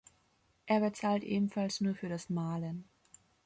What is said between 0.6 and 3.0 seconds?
Er bezahlt ebenfalls nur für das Mahlen.